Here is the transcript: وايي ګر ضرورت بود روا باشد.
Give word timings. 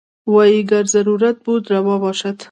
وايي 0.33 0.61
ګر 0.71 0.85
ضرورت 0.95 1.37
بود 1.45 1.63
روا 1.73 1.95
باشد. 2.03 2.37